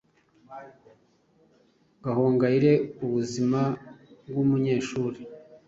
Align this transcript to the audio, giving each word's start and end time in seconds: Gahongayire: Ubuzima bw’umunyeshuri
Gahongayire: 2.03 2.73
Ubuzima 3.05 3.61
bw’umunyeshuri 4.27 5.19